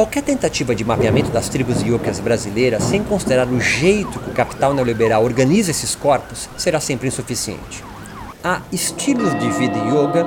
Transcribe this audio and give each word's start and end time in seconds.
Qualquer 0.00 0.22
tentativa 0.22 0.74
de 0.74 0.82
mapeamento 0.82 1.30
das 1.30 1.50
tribos 1.50 1.82
yogis 1.82 2.20
brasileiras, 2.20 2.84
sem 2.84 3.04
considerar 3.04 3.46
o 3.46 3.60
jeito 3.60 4.18
que 4.18 4.30
o 4.30 4.32
capital 4.32 4.72
neoliberal 4.72 5.22
organiza 5.22 5.70
esses 5.70 5.94
corpos, 5.94 6.48
será 6.56 6.80
sempre 6.80 7.08
insuficiente. 7.08 7.84
Há 8.42 8.62
estilos 8.72 9.38
de 9.38 9.50
vida 9.50 9.76
yoga 9.76 10.24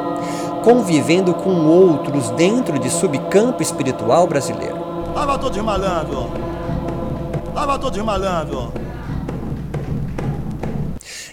convivendo 0.64 1.34
com 1.34 1.66
outros 1.66 2.30
dentro 2.30 2.78
de 2.78 2.88
subcampo 2.88 3.64
espiritual 3.64 4.28
brasileiro. 4.28 4.78
Lava 5.16 5.40
todos 5.40 5.58
malandro! 5.64 6.30
Lava 7.56 7.80
todos 7.80 8.04
malandro! 8.04 8.83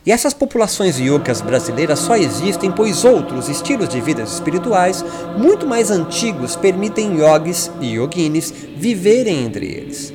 E 0.05 0.11
essas 0.11 0.33
populações 0.33 0.99
yogas 0.99 1.43
brasileiras 1.43 1.99
só 1.99 2.17
existem 2.17 2.71
pois 2.71 3.05
outros 3.05 3.49
estilos 3.49 3.89
de 3.89 4.01
vidas 4.01 4.33
espirituais 4.33 5.05
muito 5.37 5.67
mais 5.67 5.91
antigos 5.91 6.57
permitem 6.57 7.19
yogis 7.19 7.71
e 7.81 7.95
yoginis 7.97 8.51
viverem 8.77 9.45
entre 9.45 9.67
eles. 9.67 10.13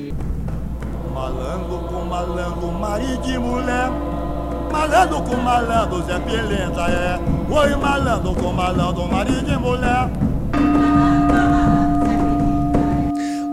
Malandro 1.14 1.78
com 1.88 2.04
malandro, 2.04 2.72
marido 2.72 3.22
de 3.22 3.38
mulher. 3.38 3.90
Malandro 4.72 5.22
com 5.22 5.36
malandro, 5.36 6.02
Zé 6.02 6.18
Pelenta 6.18 6.82
é. 6.90 7.20
Oi, 7.48 7.76
malandro 7.76 8.34
com 8.34 8.52
malandro, 8.52 9.06
marido 9.06 9.42
de 9.42 9.56
mulher. 9.56 10.10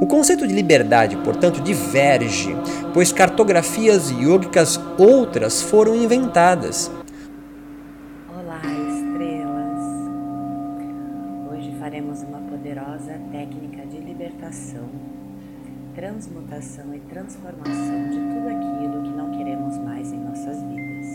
O 0.02 0.03
conceito 0.14 0.48
de 0.48 0.54
liberdade, 0.54 1.18
portanto, 1.18 1.60
diverge, 1.60 2.56
pois 2.94 3.12
cartografias 3.12 4.12
yogicas 4.12 4.80
outras 4.96 5.64
foram 5.64 5.96
inventadas. 5.96 6.92
Olá, 8.30 8.62
estrelas! 8.62 9.82
Hoje 11.52 11.76
faremos 11.80 12.22
uma 12.22 12.38
poderosa 12.42 13.20
técnica 13.32 13.88
de 13.88 13.98
libertação, 13.98 14.88
transmutação 15.96 16.94
e 16.94 17.00
transformação 17.00 18.10
de 18.12 18.20
tudo 18.36 18.50
aquilo 18.50 19.02
que 19.02 19.18
não 19.18 19.32
queremos 19.36 19.80
mais 19.80 20.14
em 20.14 20.20
nossas 20.20 20.62
vidas. 20.62 21.08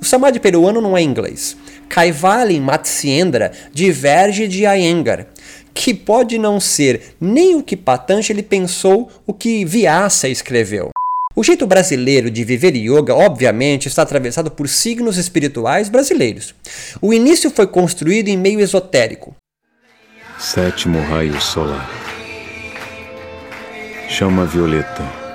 O 0.00 0.04
samadhi 0.04 0.38
peruano 0.38 0.80
não 0.80 0.96
é 0.96 1.02
inglês. 1.02 1.56
Kaivalin 1.88 2.60
Matsyendra 2.60 3.50
diverge 3.72 4.46
de 4.46 4.64
Iyengar, 4.64 5.26
que 5.78 5.94
pode 5.94 6.38
não 6.38 6.58
ser 6.58 7.14
nem 7.20 7.54
o 7.54 7.62
que 7.62 7.76
Patanjali 7.76 8.42
pensou, 8.42 9.08
o 9.24 9.32
que 9.32 9.64
Vyasa 9.64 10.28
escreveu. 10.28 10.90
O 11.36 11.44
jeito 11.44 11.68
brasileiro 11.68 12.32
de 12.32 12.42
viver 12.42 12.74
yoga, 12.74 13.14
obviamente, 13.14 13.86
está 13.86 14.02
atravessado 14.02 14.50
por 14.50 14.68
signos 14.68 15.16
espirituais 15.16 15.88
brasileiros. 15.88 16.52
O 17.00 17.14
início 17.14 17.48
foi 17.48 17.68
construído 17.68 18.26
em 18.26 18.36
meio 18.36 18.58
esotérico. 18.58 19.36
Sétimo 20.36 21.00
raio 21.00 21.40
solar. 21.40 21.88
Chama 24.08 24.46
violeta 24.46 25.27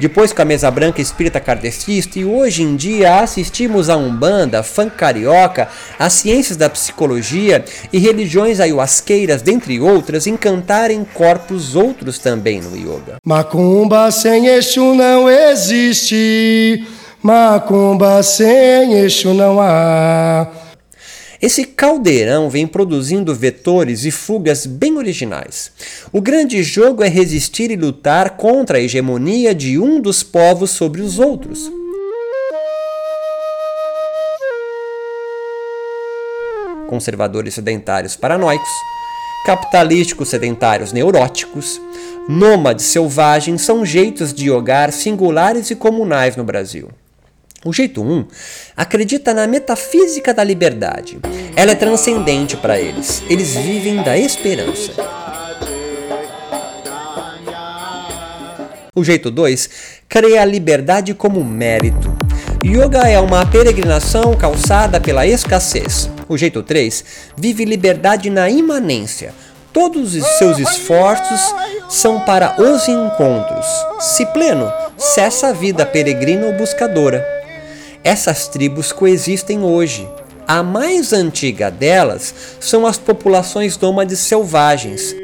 depois 0.00 0.32
com 0.32 0.40
a 0.40 0.46
mesa 0.46 0.70
branca 0.70 1.00
espírita 1.00 1.38
kardecista 1.38 2.18
e 2.18 2.24
hoje 2.24 2.62
em 2.62 2.74
dia 2.74 3.20
assistimos 3.20 3.90
a 3.90 3.96
Umbanda, 3.96 4.62
funk 4.62 4.96
carioca, 4.96 5.68
as 5.98 6.14
ciências 6.14 6.56
da 6.56 6.70
psicologia 6.70 7.62
e 7.92 7.98
religiões 7.98 8.60
ayahuasqueiras, 8.60 9.42
dentre 9.42 9.78
outras, 9.78 10.26
encantarem 10.26 11.04
corpos 11.04 11.76
outros 11.76 12.18
também 12.18 12.60
no 12.62 12.74
yoga. 12.74 13.18
Macumba 13.24 14.10
sem 14.10 14.46
eixo 14.46 14.94
não 14.94 15.28
existe, 15.28 16.86
macumba 17.22 18.22
sem 18.22 18.94
eixo 18.94 19.34
não 19.34 19.60
há. 19.60 20.69
Esse 21.40 21.64
caldeirão 21.64 22.50
vem 22.50 22.66
produzindo 22.66 23.34
vetores 23.34 24.04
e 24.04 24.10
fugas 24.10 24.66
bem 24.66 24.98
originais. 24.98 25.72
O 26.12 26.20
grande 26.20 26.62
jogo 26.62 27.02
é 27.02 27.08
resistir 27.08 27.70
e 27.70 27.76
lutar 27.76 28.36
contra 28.36 28.76
a 28.76 28.80
hegemonia 28.80 29.54
de 29.54 29.78
um 29.78 30.02
dos 30.02 30.22
povos 30.22 30.70
sobre 30.70 31.00
os 31.00 31.18
outros. 31.18 31.70
Conservadores 36.86 37.54
sedentários 37.54 38.16
paranoicos, 38.16 38.68
capitalísticos 39.46 40.28
sedentários 40.28 40.92
neuróticos, 40.92 41.80
nômades 42.28 42.84
selvagens 42.84 43.62
são 43.62 43.86
jeitos 43.86 44.34
de 44.34 44.44
jogar 44.44 44.92
singulares 44.92 45.70
e 45.70 45.76
comunais 45.76 46.36
no 46.36 46.44
Brasil. 46.44 46.90
O 47.62 47.74
jeito 47.74 48.02
1 48.02 48.26
acredita 48.74 49.34
na 49.34 49.46
metafísica 49.46 50.32
da 50.32 50.42
liberdade. 50.42 51.18
Ela 51.54 51.72
é 51.72 51.74
transcendente 51.74 52.56
para 52.56 52.80
eles. 52.80 53.22
Eles 53.28 53.54
vivem 53.54 54.02
da 54.02 54.16
esperança. 54.16 54.92
O 58.94 59.04
jeito 59.04 59.30
2 59.30 59.68
crê 60.08 60.38
a 60.38 60.44
liberdade 60.46 61.12
como 61.12 61.44
mérito. 61.44 62.10
Yoga 62.64 63.06
é 63.06 63.20
uma 63.20 63.44
peregrinação 63.44 64.34
calçada 64.34 64.98
pela 64.98 65.26
escassez. 65.26 66.08
O 66.30 66.38
jeito 66.38 66.62
3 66.62 67.04
vive 67.36 67.66
liberdade 67.66 68.30
na 68.30 68.48
imanência. 68.48 69.34
Todos 69.70 70.14
os 70.14 70.26
seus 70.38 70.58
esforços 70.58 71.40
são 71.90 72.20
para 72.20 72.58
os 72.58 72.88
encontros. 72.88 73.66
Se 74.00 74.24
pleno, 74.32 74.72
cessa 74.96 75.48
a 75.48 75.52
vida 75.52 75.84
peregrina 75.84 76.46
ou 76.46 76.54
buscadora. 76.54 77.39
Essas 78.02 78.48
tribos 78.48 78.92
coexistem 78.92 79.62
hoje. 79.62 80.08
A 80.46 80.62
mais 80.62 81.12
antiga 81.12 81.70
delas 81.70 82.34
são 82.58 82.86
as 82.86 82.98
populações 82.98 83.78
nômades 83.78 84.18
selvagens. 84.20 85.14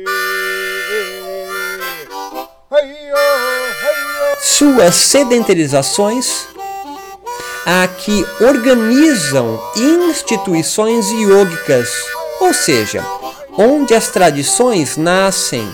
Suas 4.41 4.94
sedentarizações 4.94 6.47
a 7.66 7.88
que 7.88 8.25
organizam 8.41 9.60
instituições 9.75 11.10
iógicas, 11.10 11.91
ou 12.41 12.54
seja, 12.54 13.04
onde 13.58 13.93
as 13.93 14.08
tradições 14.08 14.97
nascem. 14.97 15.69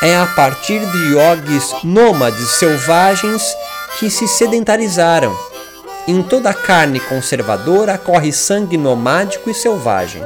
É 0.00 0.16
a 0.16 0.26
partir 0.26 0.78
de 0.78 1.14
yogis 1.14 1.74
nômades 1.82 2.50
selvagens 2.50 3.42
que 3.98 4.08
se 4.08 4.28
sedentarizaram. 4.28 5.36
Em 6.06 6.22
toda 6.22 6.50
a 6.50 6.54
carne 6.54 7.00
conservadora 7.00 7.98
corre 7.98 8.32
sangue 8.32 8.76
nomádico 8.76 9.50
e 9.50 9.54
selvagem. 9.54 10.22